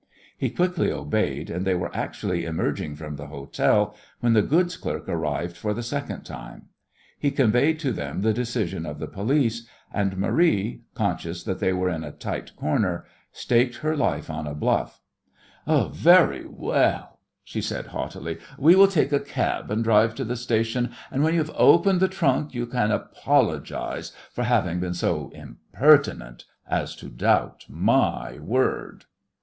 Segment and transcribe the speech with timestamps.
[0.35, 5.07] He quickly obeyed, and they were actually emerging from the hotel when the goods clerk
[5.07, 6.69] arrived for the second time.
[7.19, 11.91] He conveyed to them the decision of the police, and Marie, conscious that they were
[11.91, 15.01] in a tight corner, staked her life on bluff.
[15.67, 20.89] "Very well," she said haughtily, "we will take a cab and drive to the station,
[21.11, 26.45] and when you have opened the trunk you can apologize for having been so impertinent
[26.67, 29.05] as to doubt my word."